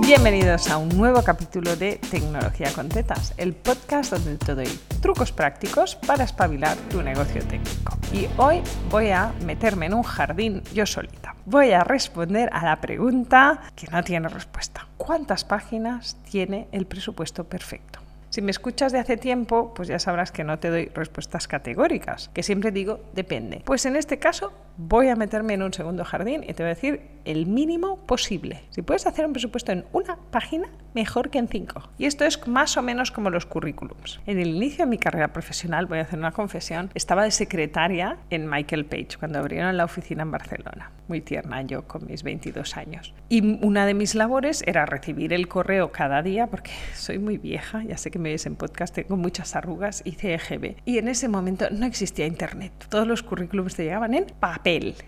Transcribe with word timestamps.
Bienvenidos 0.00 0.70
a 0.70 0.78
un 0.78 0.88
nuevo 0.88 1.22
capítulo 1.22 1.76
de 1.76 2.00
Tecnología 2.10 2.72
con 2.74 2.88
Tetas, 2.88 3.34
el 3.36 3.52
podcast 3.52 4.12
donde 4.12 4.38
te 4.38 4.54
doy 4.54 4.66
trucos 5.02 5.30
prácticos 5.30 5.94
para 5.94 6.24
espabilar 6.24 6.76
tu 6.88 7.02
negocio 7.02 7.42
técnico. 7.44 7.98
Y 8.12 8.26
hoy 8.38 8.62
voy 8.90 9.10
a 9.10 9.32
meterme 9.44 9.86
en 9.86 9.94
un 9.94 10.02
jardín 10.02 10.62
yo 10.72 10.86
solita. 10.86 11.36
Voy 11.44 11.72
a 11.72 11.84
responder 11.84 12.48
a 12.52 12.64
la 12.64 12.80
pregunta 12.80 13.60
que 13.76 13.88
no 13.88 14.02
tiene 14.02 14.28
respuesta. 14.28 14.88
¿Cuántas 14.96 15.44
páginas 15.44 16.16
tiene 16.28 16.66
el 16.72 16.86
presupuesto 16.86 17.44
perfecto? 17.44 18.00
Si 18.30 18.42
me 18.42 18.52
escuchas 18.52 18.92
de 18.92 19.00
hace 19.00 19.16
tiempo, 19.16 19.74
pues 19.74 19.88
ya 19.88 19.98
sabrás 19.98 20.30
que 20.30 20.44
no 20.44 20.60
te 20.60 20.70
doy 20.70 20.86
respuestas 20.94 21.48
categóricas, 21.48 22.30
que 22.32 22.44
siempre 22.44 22.70
digo 22.70 23.00
depende. 23.12 23.60
Pues 23.64 23.84
en 23.86 23.96
este 23.96 24.20
caso 24.20 24.52
voy 24.76 25.08
a 25.08 25.16
meterme 25.16 25.54
en 25.54 25.62
un 25.62 25.72
segundo 25.72 26.04
jardín 26.04 26.42
y 26.42 26.54
te 26.54 26.62
voy 26.62 26.72
a 26.72 26.74
decir 26.74 27.02
el 27.24 27.46
mínimo 27.46 27.98
posible. 28.06 28.62
Si 28.70 28.82
puedes 28.82 29.06
hacer 29.06 29.26
un 29.26 29.32
presupuesto 29.32 29.72
en 29.72 29.84
una 29.92 30.16
página, 30.30 30.68
mejor 30.94 31.30
que 31.30 31.38
en 31.38 31.48
cinco. 31.48 31.90
Y 31.98 32.06
esto 32.06 32.24
es 32.24 32.46
más 32.48 32.76
o 32.76 32.82
menos 32.82 33.10
como 33.10 33.30
los 33.30 33.46
currículums. 33.46 34.20
En 34.26 34.38
el 34.38 34.48
inicio 34.48 34.84
de 34.84 34.90
mi 34.90 34.98
carrera 34.98 35.32
profesional, 35.32 35.86
voy 35.86 35.98
a 35.98 36.02
hacer 36.02 36.18
una 36.18 36.32
confesión, 36.32 36.90
estaba 36.94 37.24
de 37.24 37.30
secretaria 37.30 38.18
en 38.30 38.48
Michael 38.48 38.86
Page 38.86 39.18
cuando 39.18 39.38
abrieron 39.38 39.76
la 39.76 39.84
oficina 39.84 40.22
en 40.22 40.30
Barcelona. 40.30 40.90
Muy 41.08 41.20
tierna 41.20 41.62
yo 41.62 41.86
con 41.86 42.06
mis 42.06 42.22
22 42.22 42.76
años. 42.76 43.14
Y 43.28 43.64
una 43.64 43.86
de 43.86 43.94
mis 43.94 44.14
labores 44.14 44.62
era 44.66 44.86
recibir 44.86 45.32
el 45.32 45.48
correo 45.48 45.92
cada 45.92 46.22
día, 46.22 46.46
porque 46.46 46.70
soy 46.94 47.18
muy 47.18 47.38
vieja, 47.38 47.82
ya 47.84 47.96
sé 47.96 48.10
que 48.10 48.18
me 48.18 48.30
ves 48.30 48.46
en 48.46 48.56
podcast, 48.56 48.94
tengo 48.94 49.16
muchas 49.16 49.56
arrugas 49.56 50.02
y 50.04 50.12
CEGB. 50.12 50.76
Y 50.84 50.98
en 50.98 51.08
ese 51.08 51.28
momento 51.28 51.68
no 51.70 51.86
existía 51.86 52.26
internet. 52.26 52.72
Todos 52.88 53.06
los 53.06 53.22
currículums 53.22 53.74
te 53.74 53.84
llegaban 53.84 54.14
en 54.14 54.26
papel, 54.38 54.59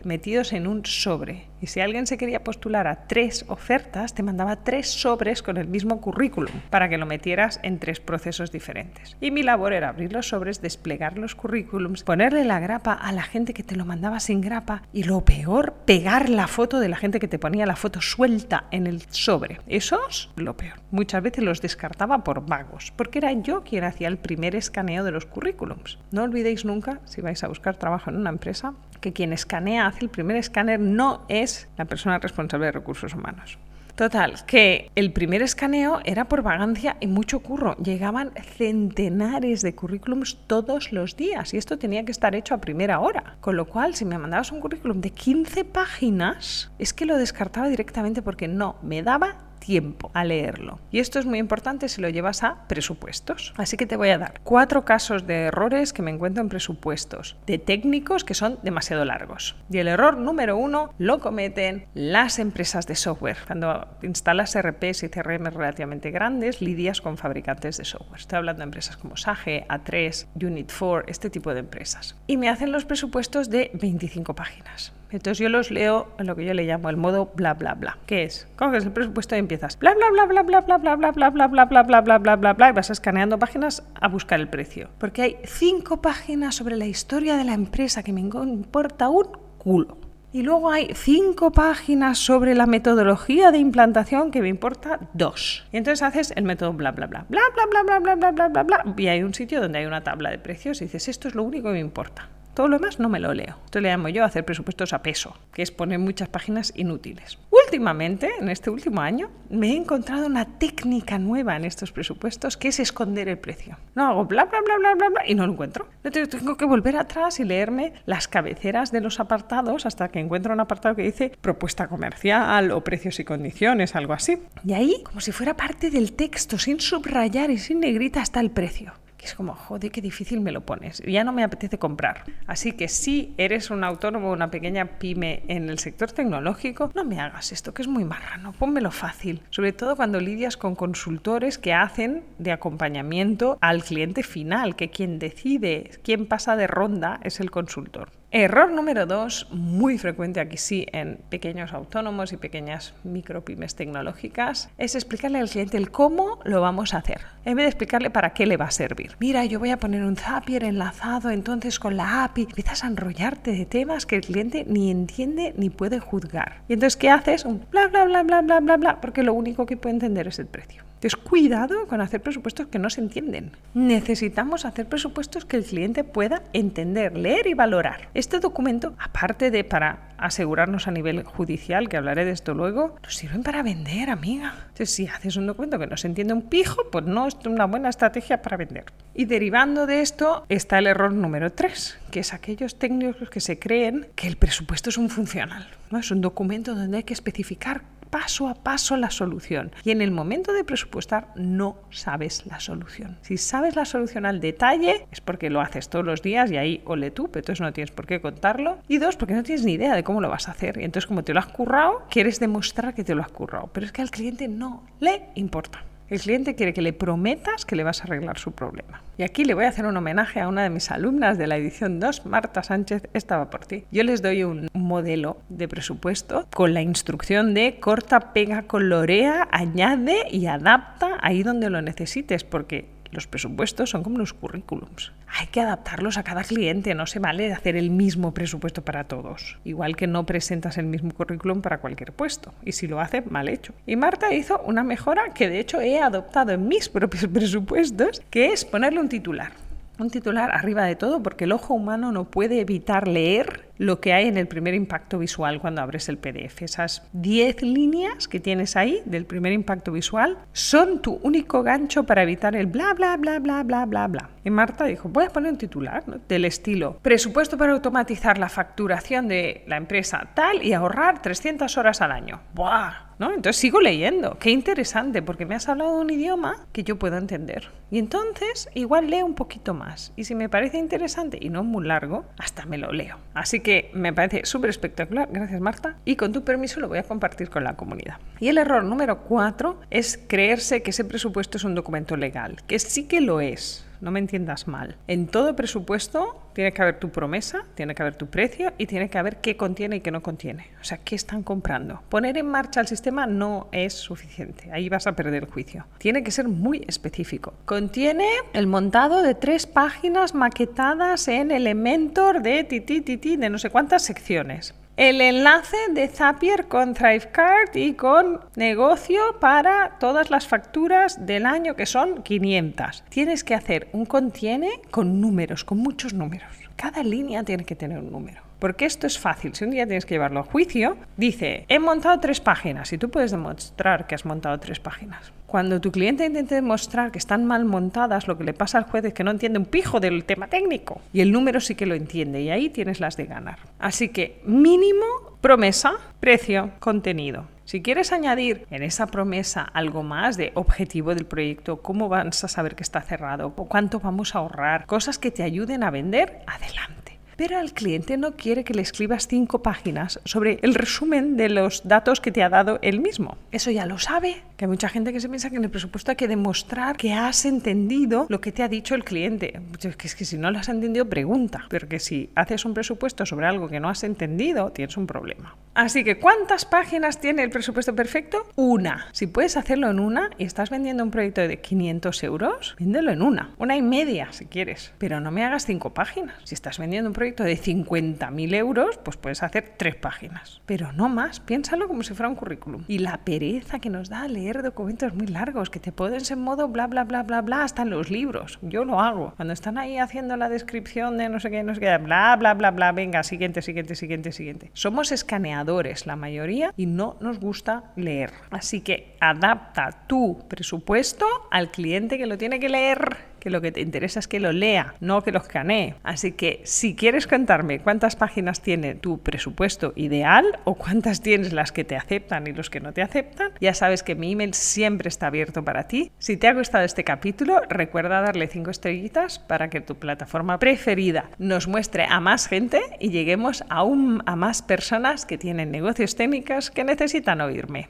metidos 0.05 0.53
en 0.53 0.67
un 0.67 0.85
sobre. 0.85 1.53
Y 1.61 1.69
si 1.69 1.81
alguien 1.81 2.09
se 2.09 2.19
quería 2.19 2.43
postular 2.43 2.89
a 2.89 3.07
tres 3.07 3.45
ofertas, 3.47 4.15
te 4.15 4.25
mandaba 4.25 4.65
tres 4.65 4.89
sobres 4.89 5.43
con 5.43 5.59
el 5.59 5.69
mismo 5.69 6.01
currículum 6.01 6.53
para 6.71 6.89
que 6.89 6.99
lo 6.99 7.07
metieras 7.07 7.61
en 7.63 7.79
tres 7.79 8.01
procesos 8.01 8.51
diferentes. 8.51 9.17
Y 9.21 9.31
mi 9.31 9.45
labor 9.45 9.73
era 9.73 9.91
abrir 9.91 10.13
los 10.13 10.29
sobres, 10.29 10.61
desplegar 10.61 11.19
los 11.19 11.37
currículums, 11.37 12.03
ponerle 12.03 12.45
la 12.45 12.59
grapa 12.59 12.95
a 12.95 13.13
la 13.13 13.23
gente 13.23 13.55
que 13.55 13.63
te 13.63 13.77
lo 13.77 13.85
mandaba 13.85 14.19
sin 14.19 14.41
grapa 14.41 14.83
y 14.93 15.05
lo 15.05 15.25
peor, 15.25 15.75
pegar 15.85 16.29
la 16.29 16.49
foto 16.49 16.81
de 16.81 16.89
la 16.89 16.97
gente 16.97 17.21
que 17.21 17.29
te 17.29 17.39
ponía 17.39 17.65
la 17.65 17.77
foto 17.77 18.01
suelta 18.01 18.65
en 18.73 18.89
el 18.89 19.03
sobre. 19.11 19.61
Eso 19.69 20.01
es 20.09 20.31
lo 20.35 20.57
peor. 20.57 20.81
Muchas 20.91 21.23
veces 21.23 21.45
los 21.45 21.63
descartaba 21.63 22.25
por 22.25 22.45
vagos, 22.45 22.93
porque 22.97 23.19
era 23.19 23.31
yo 23.33 23.63
quien 23.63 23.85
hacía 23.85 24.09
el 24.09 24.19
primer 24.19 24.57
escaneo 24.57 25.05
de 25.05 25.13
los 25.13 25.27
currículums. 25.27 25.99
No 26.11 26.25
olvidéis 26.25 26.65
nunca, 26.65 26.99
si 27.05 27.21
vais 27.21 27.45
a 27.45 27.49
buscar 27.49 27.77
trabajo 27.77 28.11
en 28.11 28.17
una 28.17 28.31
empresa, 28.31 28.75
que 29.03 29.13
quien 29.13 29.35
escanea, 29.35 29.87
hace 29.87 30.05
el 30.05 30.09
primer 30.09 30.37
escáner, 30.37 30.81
no 30.81 31.27
es 31.29 31.69
la 31.77 31.85
persona 31.85 32.19
responsable 32.19 32.67
de 32.67 32.73
recursos 32.73 33.13
humanos. 33.13 33.59
Total, 33.95 34.47
que 34.47 34.91
el 34.95 35.13
primer 35.13 35.43
escaneo 35.43 36.01
era 36.05 36.25
por 36.25 36.41
vagancia 36.41 36.97
y 37.01 37.07
mucho 37.09 37.41
curro. 37.41 37.77
Llegaban 37.77 38.33
centenares 38.57 39.61
de 39.61 39.75
currículums 39.75 40.39
todos 40.47 40.93
los 40.93 41.15
días 41.15 41.53
y 41.53 41.59
esto 41.59 41.79
tenía 41.79 42.03
que 42.07 42.13
estar 42.13 42.35
hecho 42.35 42.55
a 42.55 42.61
primera 42.63 43.01
hora. 43.01 43.37
Con 43.43 43.57
lo 43.57 43.67
cual, 43.67 43.95
si 43.95 44.07
me 44.07 44.17
mandabas 44.17 44.51
un 44.51 44.61
currículum 44.61 45.03
de 45.03 45.11
15 45.11 45.67
páginas, 45.67 46.73
es 46.79 46.95
que 46.95 47.05
lo 47.05 47.19
descartaba 47.19 47.69
directamente 47.69 48.23
porque 48.23 48.49
no 48.49 48.77
me 48.83 49.03
daba 49.03 49.52
tiempo 49.65 50.11
a 50.13 50.25
leerlo. 50.25 50.81
Y 50.91 50.99
esto 50.99 51.19
es 51.19 51.27
muy 51.27 51.39
importante 51.39 51.89
si 51.89 52.01
lo 52.01 52.09
llevas 52.09 52.43
a 52.43 52.67
presupuestos. 52.67 53.55
Así 53.57 53.77
que 53.77 53.87
te 53.87 53.97
voy 53.97 54.09
a 54.09 54.19
dar 54.19 54.41
cuatro 54.43 54.85
casos 54.85 55.27
de 55.27 55.45
errores 55.45 55.93
que 55.93 56.03
me 56.03 56.11
encuentro 56.11 56.43
en 56.43 56.49
presupuestos 56.49 57.37
de 57.47 57.59
técnicos 57.59 58.25
que 58.25 58.35
son 58.35 58.59
demasiado 58.63 59.05
largos. 59.05 59.55
Y 59.71 59.79
el 59.79 59.89
error 59.89 60.17
número 60.19 60.57
uno 60.57 60.93
lo 60.99 61.21
cometen 61.21 61.87
las 61.95 62.39
empresas 62.39 62.87
de 62.87 62.97
software. 62.97 63.39
Cuando 63.47 63.87
instalas 64.03 64.61
RPs 64.61 65.05
y 65.05 65.09
CRM 65.09 65.47
relativamente 65.47 66.11
grandes, 66.11 66.61
lidias 66.61 67.01
con 67.01 67.17
fabricantes 67.17 67.77
de 67.77 67.85
software. 67.85 68.21
Estoy 68.21 68.39
hablando 68.39 68.61
de 68.61 68.65
empresas 68.65 68.97
como 68.97 69.17
Sage, 69.17 69.65
A3, 69.69 70.27
Unit 70.45 70.73
4, 70.77 71.05
este 71.07 71.31
tipo 71.31 71.55
de 71.55 71.61
empresas. 71.61 72.17
Y 72.27 72.37
me 72.37 72.49
hacen 72.49 72.73
los 72.73 72.85
presupuestos 72.85 73.49
de 73.49 73.71
25 73.75 74.35
páginas. 74.35 74.93
Entonces 75.13 75.39
yo 75.39 75.49
los 75.49 75.71
leo 75.71 76.09
en 76.19 76.27
lo 76.27 76.35
que 76.35 76.45
yo 76.45 76.55
le 76.55 76.65
llamo 76.65 76.89
el 76.89 76.97
modo 76.97 77.31
bla 77.35 77.55
bla 77.55 77.75
bla. 77.75 77.99
¿Qué 78.07 78.25
es? 78.25 78.49
Coges 78.57 78.85
el 78.85 78.93
presupuesto 78.93 79.37
y 79.37 79.39
empiezas 79.39 79.79
bla 79.79 79.95
bla 79.95 80.11
bla 80.11 80.25
bla 80.25 80.43
bla 80.43 80.61
bla 80.61 80.79
bla 80.79 80.97
bla 80.97 81.11
bla 81.11 81.31
bla 81.31 81.47
bla 81.49 81.65
bla 81.67 81.83
bla 81.83 82.01
bla 82.01 82.19
bla 82.19 82.37
bla 82.37 82.53
bla 82.55 82.69
y 82.71 82.73
vas 82.73 82.91
escaneando 82.91 83.39
páginas 83.39 83.85
a 84.01 84.09
buscar 84.09 84.41
el 84.41 84.49
precio. 84.49 84.89
Porque 84.99 85.23
hay 85.23 85.37
cinco 85.45 86.01
páginas 86.01 86.55
sobre 86.55 86.77
la 86.77 86.87
historia 86.87 87.37
de 87.37 87.45
la 87.45 87.53
empresa 87.53 88.03
que 88.03 88.13
me 88.13 88.21
importa 88.21 89.11
un 89.11 89.29
culo. 89.59 89.99
Y 90.35 90.43
luego 90.43 90.71
hay 90.71 90.89
cinco 90.95 91.53
páginas 91.53 92.17
sobre 92.17 92.55
la 92.55 92.65
metodología 92.65 93.51
de 93.51 93.59
implantación 93.59 94.31
que 94.31 94.41
me 94.41 94.49
importa 94.49 94.99
dos. 95.13 95.67
Y 95.73 95.77
entonces 95.77 96.03
haces 96.03 96.33
el 96.35 96.45
método 96.45 96.73
bla 96.73 96.93
bla 96.93 97.07
bla 97.07 97.27
bla 97.29 97.43
bla 97.55 97.67
bla 97.67 97.83
bla 97.83 97.99
bla 97.99 98.15
bla 98.17 98.31
bla 98.33 98.49
bla 98.49 98.63
bla 98.63 98.95
y 98.97 99.09
hay 99.09 99.23
un 99.23 99.35
sitio 99.35 99.61
donde 99.61 99.81
hay 99.81 99.85
una 99.85 100.03
tabla 100.03 100.31
de 100.31 100.39
precios 100.39 100.81
y 100.81 100.87
dices 100.87 101.09
esto 101.09 101.29
es 101.29 101.35
lo 101.35 101.43
único 101.43 101.69
que 101.69 101.75
me 101.75 101.81
importa. 101.81 102.31
Todo 102.55 102.69
lo 102.69 102.79
demás 102.79 102.99
no 102.99 103.09
me 103.09 103.19
lo 103.19 103.33
leo. 103.33 103.57
Esto 103.65 103.81
le 103.81 103.89
llamo 103.89 104.11
yo 104.11 104.25
hacer 104.25 104.45
presupuestos 104.45 104.93
a 104.93 105.03
peso, 105.03 105.35
que 105.55 105.63
es 105.63 105.71
poner 105.71 105.99
muchas 105.99 106.29
páginas 106.29 106.73
inútiles. 106.77 107.39
Últimamente, 107.65 108.31
en 108.39 108.51
este 108.51 108.69
último 108.69 109.01
año, 109.01 109.31
me 109.49 109.71
he 109.71 109.77
encontrado 109.77 110.27
una 110.27 110.45
técnica 110.45 111.19
nueva 111.19 111.57
en 111.57 111.65
estos 111.65 111.93
presupuestos, 111.93 112.59
que 112.59 112.69
es 112.69 112.79
esconder 112.79 113.29
el 113.29 113.39
precio. 113.39 113.79
No 113.95 114.07
hago 114.07 114.27
bla, 114.27 114.45
bla, 114.45 114.61
bla, 114.63 114.77
bla, 114.79 114.95
bla, 114.95 115.09
bla 115.09 115.23
y 115.27 115.35
no 115.35 115.47
lo 115.47 115.55
encuentro. 115.55 115.89
Tengo 116.03 116.59
que 116.59 116.67
volver 116.67 116.97
atrás 116.97 117.41
y 117.41 117.45
leerme 117.45 117.95
las 118.05 118.29
cabeceras 118.29 118.93
de 118.93 119.01
los 119.01 119.19
apartados 119.19 119.87
hasta 119.87 120.09
que 120.09 120.21
encuentro 120.21 120.53
un 120.53 120.61
apartado 120.61 120.95
que 120.95 121.03
dice 121.03 121.33
propuesta 121.41 121.89
comercial 121.89 122.71
o 122.71 122.85
precios 122.85 123.19
y 123.19 123.25
condiciones, 123.25 123.97
algo 123.97 124.13
así. 124.13 124.39
Y 124.65 124.75
ahí, 124.75 125.03
como 125.05 125.21
si 125.21 125.33
fuera 125.33 125.57
parte 125.57 125.91
del 125.91 126.13
texto, 126.13 126.59
sin 126.59 126.81
subrayar 126.81 127.51
y 127.51 127.57
sin 127.57 127.81
negrita, 127.81 128.21
está 128.21 128.41
el 128.41 128.51
precio 128.51 128.93
es 129.25 129.35
como, 129.35 129.55
joder, 129.55 129.91
qué 129.91 130.01
difícil 130.01 130.41
me 130.41 130.53
lo 130.53 130.63
pones. 130.63 131.03
Ya 131.07 131.25
no 131.25 131.33
me 131.33 131.45
apetece 131.45 131.79
comprar. 131.79 132.25
Así 132.47 132.73
que 132.73 132.89
si 132.89 133.35
eres 133.37 133.71
un 133.71 133.85
autónomo 133.85 134.31
o 134.31 134.33
una 134.33 134.51
pequeña 134.51 134.99
pyme 134.99 135.43
en 135.49 135.69
el 135.69 135.79
sector 135.79 136.13
tecnológico, 136.13 136.91
no 136.95 137.05
me 137.05 137.21
hagas 137.21 137.53
esto, 137.53 137.75
que 137.75 137.83
es 137.83 137.89
muy 137.89 138.05
marrano. 138.05 138.53
Pónmelo 138.53 138.91
fácil. 138.91 139.43
Sobre 139.51 139.73
todo 139.73 139.97
cuando 139.97 140.21
lidias 140.21 140.57
con 140.57 140.75
consultores 140.75 141.59
que 141.59 141.73
hacen 141.73 142.25
de 142.39 142.53
acompañamiento 142.53 143.59
al 143.61 143.85
cliente 143.85 144.23
final, 144.23 144.77
que 144.77 144.91
quien 144.91 145.19
decide 145.19 145.91
quién 146.03 146.27
pasa 146.27 146.57
de 146.57 146.67
ronda 146.67 147.21
es 147.23 147.41
el 147.41 147.51
consultor. 147.51 148.11
Error 148.35 148.73
número 148.73 149.05
dos, 149.05 149.47
muy 149.51 149.99
frecuente 149.99 150.41
aquí 150.41 150.57
sí 150.57 150.87
en 150.93 151.19
pequeños 151.29 151.75
autónomos 151.75 152.33
y 152.33 152.39
pequeñas 152.39 152.95
micropymes 153.05 153.75
tecnológicas, 153.75 154.71
es 154.79 154.95
explicarle 154.95 155.39
al 155.39 155.51
cliente 155.51 155.77
el 155.77 155.91
cómo 155.91 156.39
lo 156.45 156.63
vamos 156.63 156.95
a 156.95 156.97
hacer, 156.97 157.21
en 157.45 157.57
vez 157.57 157.65
de 157.65 157.69
explicarle 157.69 158.09
para 158.09 158.33
qué 158.33 158.47
le 158.47 158.57
va 158.57 158.65
a 158.65 158.71
servir. 158.71 159.17
Mira, 159.19 159.45
yo 159.45 159.59
voy 159.59 159.69
a 159.69 159.77
poner 159.77 160.03
un 160.03 160.17
Zapier 160.17 160.65
enlazado 160.65 161.29
entonces 161.29 161.79
con 161.79 161.99
la 161.99 162.25
API, 162.25 162.45
empiezas 162.45 162.85
a 162.85 162.87
enrollarte 162.87 163.53
de 163.53 163.67
temas 163.67 164.07
que 164.07 164.17
el 164.17 164.23
cliente 164.23 164.65
ni 164.67 164.91
entiende 164.91 165.53
ni 165.59 165.69
puede 165.69 166.01
juzgar. 166.01 166.63
Y 166.71 166.73
entonces, 166.73 166.97
¿qué 166.97 167.11
haces? 167.11 167.45
Un 167.45 167.67
bla, 167.71 167.89
bla, 167.89 168.07
bla, 168.07 168.23
bla, 168.23 168.41
bla, 168.41 168.61
bla, 168.61 168.77
bla, 168.79 169.01
porque 169.03 169.23
lo 169.23 169.35
único 169.35 169.67
que 169.67 169.77
puede 169.77 169.97
entender 169.97 170.27
es 170.29 170.39
el 170.39 170.47
precio. 170.47 170.85
Entonces, 171.03 171.21
cuidado 171.21 171.89
con 171.89 172.01
hacer 172.01 172.23
presupuestos 172.23 172.69
que 172.69 172.79
no 172.79 172.89
se 172.89 173.01
entienden. 173.01 173.57
Necesitamos 173.75 174.65
hacer 174.65 174.89
presupuestos 174.89 175.45
que 175.45 175.57
el 175.57 175.65
cliente 175.65 176.05
pueda 176.05 176.45
entender, 176.53 177.19
leer 177.19 177.49
y 177.49 177.55
valorar. 177.55 178.09
Este 178.15 178.39
documento, 178.39 178.95
aparte 179.01 179.51
de 179.51 179.65
para 179.65 180.11
asegurarnos 180.17 180.87
a 180.87 180.93
nivel 180.93 181.25
judicial, 181.25 181.89
que 181.89 181.97
hablaré 181.97 182.25
de 182.25 182.31
esto 182.31 182.55
luego, 182.55 182.95
nos 183.03 183.17
sirven 183.17 183.43
para 183.43 183.65
vender, 183.65 184.11
amiga. 184.11 184.55
Entonces, 184.61 184.91
si 184.91 185.09
haces 185.09 185.35
un 185.35 185.49
documento 185.49 185.77
que 185.81 185.89
no 185.89 185.97
se 185.97 186.07
entiende 186.07 186.35
un 186.35 186.43
pijo, 186.43 186.83
pues 186.93 187.05
no 187.05 187.27
es 187.27 187.37
una 187.47 187.65
buena 187.65 187.89
estrategia 187.89 188.41
para 188.41 188.57
vender. 188.57 188.85
Y 189.13 189.25
derivando 189.25 189.87
de 189.87 190.03
esto 190.03 190.47
está 190.49 190.79
el 190.79 190.87
error 190.87 191.13
número 191.13 191.51
3, 191.51 191.99
que 192.13 192.21
es 192.21 192.33
aquellos 192.33 192.79
técnicos 192.79 193.29
que 193.29 193.41
se 193.41 193.59
creen 193.59 194.07
que 194.15 194.29
el 194.29 194.37
presupuesto 194.37 194.91
es 194.91 194.99
un 194.99 195.11
funcional. 195.11 195.67
¿no? 195.91 195.99
Es 195.99 196.13
un 196.13 196.21
documento 196.21 196.77
donde 196.77 196.99
hay 196.99 197.03
que 197.03 197.13
especificar 197.13 197.83
paso 198.13 198.47
a 198.47 198.55
paso 198.55 198.99
la 198.99 199.11
solución. 199.11 199.73
Y 199.85 199.91
en 199.91 200.03
el 200.03 200.11
momento 200.11 200.53
de 200.53 200.65
presupuestar 200.65 201.29
no 201.35 201.79
sabes 201.91 202.45
la 202.45 202.61
solución. 202.61 203.17
Si 203.23 203.39
sabes 203.39 203.75
la 203.75 203.87
solución 203.87 204.27
al 204.27 204.39
detalle 204.39 205.07
es 205.11 205.23
porque 205.23 205.49
lo 205.49 205.63
haces 205.63 205.89
todos 205.89 206.05
los 206.05 206.21
días 206.21 206.51
y 206.51 206.59
ahí 206.59 206.83
ole 206.85 207.11
tú, 207.11 207.29
pero 207.29 207.41
entonces 207.41 207.63
no 207.63 207.73
tienes 207.73 207.91
por 207.91 208.07
qué 208.07 208.21
contarlo. 208.21 208.77
Y 208.87 208.99
dos, 208.99 209.17
porque 209.17 209.33
no 209.33 209.43
tienes 209.43 209.65
ni 209.65 209.73
idea 209.73 209.95
de 209.95 210.05
cómo 210.05 210.21
lo 210.21 210.29
vas 210.29 210.47
a 210.49 210.51
hacer. 210.51 210.77
Y 210.79 210.85
entonces 210.85 211.09
como 211.09 211.25
te 211.25 211.33
lo 211.33 211.41
has 211.41 211.47
currado, 211.47 212.03
quieres 212.11 212.39
demostrar 212.39 212.93
que 212.95 213.03
te 213.03 213.15
lo 213.15 213.23
has 213.23 213.33
currado. 213.33 213.71
Pero 213.73 213.87
es 213.87 213.93
que 213.93 214.03
al 214.03 214.11
cliente 214.11 214.47
no 214.47 214.85
le 215.01 215.31
importa. 215.35 215.83
El 216.09 216.21
cliente 216.21 216.55
quiere 216.55 216.75
que 216.75 216.83
le 216.83 216.93
prometas 216.93 217.65
que 217.65 217.77
le 217.77 217.85
vas 217.85 218.01
a 218.01 218.05
arreglar 218.05 218.39
su 218.39 218.53
problema. 218.53 219.03
Y 219.17 219.23
aquí 219.23 219.45
le 219.45 219.55
voy 219.55 219.65
a 219.65 219.69
hacer 219.69 219.87
un 219.87 219.97
homenaje 219.97 220.41
a 220.41 220.49
una 220.49 220.63
de 220.63 220.71
mis 220.71 220.91
alumnas 220.91 221.39
de 221.39 221.47
la 221.47 221.57
edición 221.57 222.01
2, 222.01 222.27
Marta 222.27 222.63
Sánchez, 222.63 223.09
estaba 223.15 223.51
por 223.51 223.65
ti. 223.67 223.85
Yo 223.91 224.03
les 224.03 224.21
doy 224.21 224.45
un 224.45 224.69
modelo 224.73 225.39
de 225.49 225.69
presupuesto 225.69 226.47
con 226.55 226.75
la 226.75 226.83
instrucción 226.83 227.55
de 227.55 227.79
corta, 227.81 228.33
pega, 228.33 228.63
colorea, 228.63 229.49
añade 229.51 230.27
y 230.31 230.47
adapta 230.47 231.19
ahí 231.21 231.43
donde 231.43 231.71
lo 231.71 231.81
necesites, 231.83 232.45
porque 232.45 232.87
Los 233.13 233.27
presupuestos 233.27 233.91
son 233.91 234.03
como 234.03 234.17
los 234.17 234.33
currículums. 234.33 235.13
Hay 235.39 235.47
que 235.49 235.61
adaptarlos 235.61 236.17
a 236.17 236.23
cada 236.23 236.45
cliente, 236.45 236.95
no 236.95 237.07
se 237.07 237.19
vale 237.19 237.53
hacer 237.53 237.77
el 237.77 237.91
mismo 237.91 238.33
presupuesto 238.33 238.83
para 238.83 239.05
todos. 239.05 239.59
Igual 239.65 239.97
que 239.97 240.07
no 240.07 240.25
presentas 240.25 240.79
el 240.79 240.87
mismo 240.87 241.13
currículum 241.13 241.61
para 241.61 241.79
cualquier 241.79 242.15
puesto. 242.15 242.55
Y 242.65 242.73
si 242.73 242.87
lo 242.87 243.01
hace, 243.01 243.21
mal 243.21 243.51
hecho. 243.51 243.75
Y 243.87 243.97
Marta 243.97 244.33
hizo 244.33 244.63
una 244.65 244.83
mejora 244.83 245.35
que 245.35 245.51
de 245.51 245.61
hecho 245.61 245.83
he 245.83 246.01
adoptado 246.01 246.53
en 246.53 246.67
mis 246.67 246.89
propios 246.89 247.27
presupuestos, 247.27 248.23
que 248.31 248.47
es 248.47 248.65
ponerle 248.65 249.01
un 249.01 249.11
titular 249.11 249.53
un 249.99 250.11
titular 250.11 250.51
arriba 250.53 250.85
de 250.85 250.97
todo 250.97 251.23
porque 251.23 251.45
el 251.45 251.53
ojo 251.53 251.75
humano 251.75 252.13
no 252.13 252.25
puede 252.25 252.61
evitar 252.61 253.09
leer 253.09 253.69
lo 253.79 254.01
que 254.01 254.13
hay 254.13 254.29
en 254.29 254.37
el 254.37 254.47
primer 254.47 254.75
impacto 254.75 255.19
visual 255.19 255.61
cuando 255.61 255.83
abres 255.83 256.09
el 256.09 256.19
PDF. 256.19 256.63
Esas 256.63 257.09
10 257.13 257.63
líneas 257.63 258.29
que 258.29 258.41
tienes 258.41 258.77
ahí 258.77 259.03
del 259.05 259.25
primer 259.25 259.53
impacto 259.53 259.93
visual 259.93 260.39
son 260.53 261.03
tu 261.03 261.19
único 261.23 261.63
gancho 261.63 262.05
para 262.05 262.23
evitar 262.23 262.55
el 262.57 262.67
bla, 262.67 262.95
bla, 262.95 263.17
bla, 263.17 263.39
bla, 263.39 263.63
bla, 263.63 263.87
bla, 263.87 264.07
bla. 264.09 264.31
Y 264.45 264.51
Marta 264.51 264.85
dijo, 264.85 265.09
voy 265.09 265.25
a 265.25 265.31
poner 265.31 265.53
un 265.53 265.59
titular 265.59 266.05
del 266.29 266.45
estilo, 266.45 266.99
presupuesto 267.03 267.57
para 267.57 267.73
automatizar 267.73 268.39
la 268.39 268.49
facturación 268.49 269.29
de 269.29 269.65
la 269.67 269.77
empresa 269.77 270.29
tal 270.35 270.63
y 270.63 270.73
ahorrar 270.73 271.23
300 271.23 271.77
horas 271.79 272.01
al 272.01 272.13
año. 272.13 272.41
¡Buah! 272.55 273.13
Entonces 273.31 273.57
sigo 273.57 273.81
leyendo. 273.81 274.37
Qué 274.39 274.51
interesante, 274.51 275.23
porque 275.23 275.47
me 275.47 275.55
has 275.55 275.69
hablado 275.69 276.01
un 276.01 276.11
idioma 276.11 276.67
que 276.73 276.83
yo 276.83 276.99
puedo 276.99 277.17
entender. 277.17 277.69
Y 277.91 277.99
entonces 277.99 278.69
igual 278.75 279.11
leo 279.11 279.27
un 279.27 279.35
poquito 279.35 279.75
más. 279.75 280.13
Y 280.17 280.25
si 280.25 280.35
me 280.35 280.49
parece 280.49 280.79
interesante 280.79 281.39
y 281.41 281.49
no 281.49 281.63
muy 281.63 281.87
largo, 281.87 282.25
hasta 282.39 282.67
me 282.67 282.79
lo 282.79 282.91
leo. 282.93 283.19
Así 283.35 283.61
que 283.63 283.91
me 283.95 284.13
parece 284.13 284.45
súper 284.45 284.71
espectacular. 284.71 285.29
Gracias, 285.33 285.61
Marta. 285.61 285.97
Y 286.05 286.17
con 286.17 286.33
tu 286.33 286.45
permiso 286.45 286.81
lo 286.81 286.89
voy 286.89 286.99
a 286.99 287.05
compartir 287.05 287.51
con 287.51 287.65
la 287.65 287.77
comunidad. 287.77 288.19
Y 288.41 288.49
el 288.49 288.59
error 288.59 288.85
número 288.85 289.23
cuatro 289.23 289.81
es 289.91 290.19
creerse 290.29 290.83
que 290.83 290.91
ese 290.91 291.05
presupuesto 291.05 291.57
es 291.57 291.65
un 291.65 291.75
documento 291.75 292.17
legal, 292.17 292.59
que 292.67 292.79
sí 292.79 293.09
que 293.09 293.21
lo 293.21 293.41
es 293.41 293.87
no 294.03 294.11
me 294.11 294.19
entiendas 294.19 294.67
mal. 294.67 294.97
En 295.07 295.29
todo 295.29 295.57
presupuesto 295.57 296.51
tiene 296.53 296.73
que 296.73 296.83
haber 296.83 296.99
tu 296.99 297.11
promesa, 297.11 297.65
tiene 297.75 297.95
que 297.95 298.03
haber 298.03 298.15
tu 298.15 298.27
precio 298.27 298.73
y 298.79 298.87
tiene 298.87 299.09
que 299.09 299.19
haber 299.19 299.37
qué 299.37 299.57
contiene 299.57 299.97
y 299.97 300.01
qué 300.01 300.11
no 300.11 300.23
contiene. 300.23 300.69
O 300.81 300.85
sea, 300.85 300.99
qué 300.99 301.15
están 301.15 301.43
comprando. 301.43 302.03
Poner 302.09 302.39
en 302.39 302.47
marcha 302.47 302.81
el 302.81 302.87
sistema 302.87 303.27
no 303.27 303.69
es 303.73 303.95
suficiente. 303.95 304.71
Ahí 304.73 304.89
vas 304.89 305.07
a 305.07 305.13
perder 305.13 305.45
el 305.45 305.51
juicio. 305.51 305.87
Tiene 305.99 306.23
que 306.23 306.31
ser 306.31 306.49
muy 306.49 306.85
específico. 306.87 307.55
Contiene 307.65 308.29
el 308.53 308.67
montado 308.67 309.23
de 309.23 309.35
tres 309.35 309.67
páginas 309.67 310.35
maquetadas 310.35 311.29
en 311.29 311.51
Elementor 311.51 312.43
de 312.43 312.65
titi 312.65 313.01
titi 313.01 313.37
de 313.37 313.51
no 313.51 313.59
sé 313.59 313.71
cuántas 313.71 314.03
secciones 314.03 314.75
el 314.97 315.23
enlace 315.23 315.77
de 315.91 316.07
Zapier 316.07 316.69
con 316.69 316.93
Thrivecart 316.93 317.75
y 317.77 317.95
con 317.95 318.41
negocio 318.57 319.39
para 319.41 319.97
todas 319.99 320.31
las 320.31 320.47
facturas 320.47 321.25
del 321.25 321.47
año, 321.47 321.77
que 321.77 321.87
son 321.87 322.23
500. 322.23 323.05
Tienes 323.09 323.43
que 323.43 323.55
hacer 323.55 323.89
un 323.93 324.05
contiene 324.05 324.69
con 324.91 325.21
números, 325.21 325.65
con 325.65 325.79
muchos 325.79 326.13
números. 326.13 326.42
Cada 326.77 327.03
línea 327.03 327.43
tiene 327.43 327.65
que 327.65 327.75
tener 327.75 327.99
un 327.99 328.11
número. 328.11 328.43
Porque 328.59 328.85
esto 328.85 329.09
es 329.09 329.19
fácil. 329.19 329.55
Si 329.57 329.65
un 329.65 329.71
día 329.71 329.87
tienes 329.87 330.07
que 330.07 330.15
llevarlo 330.15 330.39
a 330.39 330.45
juicio, 330.45 330.97
dice, 331.17 331.65
he 331.69 331.81
montado 331.81 332.21
tres 332.21 332.41
páginas 332.41 332.93
y 332.93 332.99
tú 332.99 333.11
puedes 333.11 333.33
demostrar 333.33 334.07
que 334.07 334.15
has 334.15 334.25
montado 334.25 334.61
tres 334.61 334.79
páginas. 334.79 335.33
Cuando 335.49 335.81
tu 335.81 335.91
cliente 335.91 336.25
intente 336.25 336.55
demostrar 336.55 337.11
que 337.11 337.19
están 337.19 337.45
mal 337.45 337.65
montadas, 337.65 338.29
lo 338.29 338.39
que 338.39 338.45
le 338.45 338.55
pasa 338.55 338.79
al 338.79 338.85
juez 338.85 339.05
es 339.05 339.15
que 339.15 339.25
no 339.25 339.33
entiende 339.33 339.59
un 339.59 339.65
pijo 339.65 339.99
del 339.99 340.25
tema 340.25 340.47
técnico. 340.47 341.01
Y 341.13 341.23
el 341.23 341.33
número 341.33 341.61
sí 341.61 341.75
que 341.75 341.87
lo 341.87 341.97
entiende 341.97 342.41
y 342.41 342.51
ahí 342.51 342.69
tienes 342.71 343.01
las 343.01 343.17
de 343.17 343.27
ganar. 343.27 343.59
Así 343.81 344.11
que 344.11 344.41
mínimo 344.45 345.32
promesa, 345.43 345.95
precio, 346.21 346.71
contenido. 346.79 347.49
Si 347.65 347.83
quieres 347.83 348.13
añadir 348.13 348.65
en 348.71 348.85
esa 348.85 349.09
promesa 349.09 349.63
algo 349.63 350.05
más 350.05 350.37
de 350.37 350.53
objetivo 350.55 351.17
del 351.17 351.27
proyecto, 351.27 351.83
cómo 351.83 352.09
vas 352.09 352.45
a 352.45 352.49
saber 352.49 352.77
que 352.77 352.85
está 352.85 353.03
cerrado, 353.03 353.51
cuánto 353.51 353.99
vamos 353.99 354.37
a 354.37 354.39
ahorrar, 354.39 354.87
cosas 354.87 355.19
que 355.19 355.33
te 355.33 355.43
ayuden 355.43 355.83
a 355.83 355.91
vender, 355.91 356.43
adelante. 356.47 357.02
Pero 357.45 357.59
el 357.59 357.73
cliente 357.73 358.17
no 358.19 358.37
quiere 358.37 358.63
que 358.63 358.73
le 358.73 358.83
escribas 358.83 359.27
cinco 359.27 359.65
páginas 359.65 360.21
sobre 360.25 360.61
el 360.63 360.77
resumen 360.77 361.37
de 361.37 361.49
los 361.49 361.83
datos 361.83 362.21
que 362.21 362.31
te 362.31 362.41
ha 362.45 362.49
dado 362.49 362.79
él 362.83 363.01
mismo. 363.01 363.37
Eso 363.51 363.73
ya 363.73 363.85
lo 363.85 363.99
sabe. 363.99 364.45
Que 364.57 364.67
hay 364.67 364.69
mucha 364.69 364.89
gente 364.89 365.13
que 365.13 365.19
se 365.19 365.29
piensa 365.29 365.51
que 365.51 365.57
en 365.57 365.65
el 365.65 365.71
presupuesto 365.71 366.13
hay 366.13 366.17
que 366.17 366.29
demostrar 366.29 366.97
que 366.97 367.13
has 367.15 367.45
entendido 367.45 368.27
lo 368.29 368.41
que 368.41 368.53
te 368.53 368.63
ha 368.63 368.69
dicho 368.69 368.95
el 368.95 369.03
cliente. 369.03 369.61
Es 370.03 370.15
que, 370.15 370.25
si 370.25 370.39
no 370.39 370.53
lo 370.53 370.61
has 370.61 370.69
entendido, 370.69 371.09
pregunta. 371.09 371.67
Pero 371.69 371.89
que 371.89 371.99
si 371.99 372.31
haces 372.37 372.65
un 372.65 372.75
presupuesto 372.75 373.27
sobre 373.27 373.47
algo 373.47 373.69
que 373.69 373.81
no 373.81 373.89
has 373.89 374.05
entendido, 374.05 374.71
tienes 374.71 374.97
un 374.97 375.09
problema. 375.09 375.57
Así 375.75 376.05
que, 376.05 376.21
¿cuántas 376.21 376.65
páginas 376.65 377.19
tiene 377.19 377.43
el 377.43 377.51
presupuesto 377.51 377.97
perfecto? 377.97 378.47
Una. 378.55 379.09
Si 379.11 379.27
puedes 379.27 379.57
hacerlo 379.57 379.91
en 379.91 379.99
una 379.99 380.31
y 380.39 380.45
estás 380.45 380.71
vendiendo 380.71 381.03
un 381.03 381.11
proyecto 381.11 381.41
de 381.41 381.61
500 381.61 382.23
euros, 382.23 382.77
véndelo 382.79 383.11
en 383.11 383.23
una. 383.23 383.51
Una 383.59 383.77
y 383.77 383.83
media, 383.83 384.29
si 384.31 384.45
quieres. 384.45 384.93
Pero 384.99 385.19
no 385.19 385.33
me 385.33 385.45
hagas 385.45 385.67
cinco 385.67 385.93
páginas. 385.93 386.37
Si 386.45 386.55
estás 386.55 386.79
vendiendo 386.79 387.09
un 387.11 387.15
proyecto 387.15 387.32
de 387.41 387.57
50.000 387.57 388.55
euros, 388.55 388.99
pues 389.03 389.17
puedes 389.17 389.43
hacer 389.43 389.75
tres 389.77 389.97
páginas. 389.97 390.61
Pero 390.67 390.93
no 390.93 391.09
más, 391.09 391.41
piénsalo 391.41 391.89
como 391.89 392.03
si 392.03 392.15
fuera 392.15 392.29
un 392.29 392.35
currículum. 392.35 392.85
Y 392.89 392.99
la 392.99 393.19
pereza 393.25 393.79
que 393.79 393.91
nos 393.91 394.09
da 394.09 394.29
leer 394.29 394.63
documentos 394.63 395.15
muy 395.15 395.27
largos, 395.27 395.71
que 395.71 395.81
te 395.81 395.93
pones 395.93 396.31
en 396.31 396.41
modo 396.41 396.69
bla, 396.69 396.87
bla, 396.87 397.05
bla, 397.05 397.23
bla, 397.23 397.41
bla, 397.41 397.65
hasta 397.65 397.85
los 397.85 398.11
libros. 398.11 398.59
Yo 398.63 398.85
lo 398.85 399.01
hago. 399.01 399.33
Cuando 399.37 399.55
están 399.55 399.79
ahí 399.79 399.99
haciendo 399.99 400.37
la 400.37 400.49
descripción 400.49 401.19
de 401.19 401.29
no 401.29 401.41
sé 401.41 401.51
qué, 401.51 401.63
no 401.63 401.75
sé 401.75 401.81
qué, 401.81 401.97
bla, 401.99 402.37
bla, 402.37 402.55
bla, 402.55 402.71
bla, 402.71 402.93
venga, 402.93 403.23
siguiente, 403.23 403.63
siguiente, 403.63 403.95
siguiente, 403.95 404.33
siguiente. 404.33 404.71
Somos 404.75 405.13
escaneadores 405.13 406.07
la 406.07 406.17
mayoría 406.17 406.75
y 406.77 406.87
no 406.87 407.17
nos 407.21 407.39
gusta 407.39 407.93
leer. 407.97 408.33
Así 408.51 408.81
que 408.81 409.17
adapta 409.21 410.07
tu 410.07 410.47
presupuesto 410.49 411.27
al 411.51 411.71
cliente 411.71 412.19
que 412.19 412.27
lo 412.27 412.39
tiene 412.39 412.61
que 412.61 412.69
leer 412.69 413.32
que 413.43 413.51
lo 413.51 413.61
que 413.61 413.73
te 413.73 413.81
interesa 413.81 414.21
es 414.21 414.29
que 414.29 414.39
lo 414.39 414.53
lea, 414.53 414.95
no 415.01 415.23
que 415.23 415.33
lo 415.33 415.41
escanee. 415.41 415.97
Así 416.05 416.31
que 416.31 416.61
si 416.63 416.95
quieres 416.95 417.27
contarme 417.27 417.81
cuántas 417.81 418.15
páginas 418.15 418.63
tiene 418.63 418.95
tu 418.95 419.19
presupuesto 419.19 419.93
ideal 419.97 420.61
o 420.63 420.77
cuántas 420.77 421.23
tienes 421.23 421.53
las 421.53 421.73
que 421.73 421.83
te 421.83 421.97
aceptan 421.97 422.47
y 422.47 422.53
los 422.53 422.71
que 422.71 422.79
no 422.79 422.93
te 422.93 423.03
aceptan, 423.03 423.51
ya 423.61 423.75
sabes 423.75 424.05
que 424.05 424.15
mi 424.15 424.31
email 424.31 424.55
siempre 424.55 425.09
está 425.09 425.27
abierto 425.27 425.65
para 425.65 425.89
ti. 425.89 426.13
Si 426.21 426.37
te 426.37 426.47
ha 426.47 426.55
gustado 426.55 426.85
este 426.85 427.03
capítulo, 427.03 427.61
recuerda 427.69 428.21
darle 428.21 428.47
5 428.47 428.71
estrellitas 428.71 429.41
para 429.41 429.71
que 429.71 429.81
tu 429.81 429.97
plataforma 429.97 430.61
preferida 430.61 431.29
nos 431.39 431.67
muestre 431.67 432.07
a 432.09 432.21
más 432.21 432.47
gente 432.47 432.81
y 433.01 433.11
lleguemos 433.11 433.65
aún 433.69 434.23
a 434.27 434.37
más 434.37 434.63
personas 434.63 435.27
que 435.27 435.37
tienen 435.37 435.73
negocios 435.73 436.15
técnicos 436.15 436.71
que 436.71 436.85
necesitan 436.85 437.41
oírme. 437.41 437.89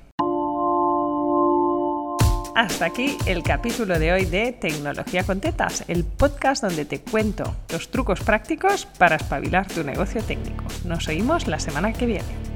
Hasta 2.54 2.84
aquí 2.84 3.16
el 3.24 3.42
capítulo 3.42 3.98
de 3.98 4.12
hoy 4.12 4.26
de 4.26 4.52
Tecnología 4.52 5.24
con 5.24 5.40
Tetas, 5.40 5.84
el 5.88 6.04
podcast 6.04 6.62
donde 6.62 6.84
te 6.84 7.00
cuento 7.00 7.56
los 7.70 7.90
trucos 7.90 8.20
prácticos 8.20 8.84
para 8.98 9.16
espabilar 9.16 9.66
tu 9.68 9.82
negocio 9.82 10.22
técnico. 10.22 10.64
Nos 10.84 11.08
oímos 11.08 11.46
la 11.46 11.58
semana 11.58 11.94
que 11.94 12.04
viene. 12.04 12.51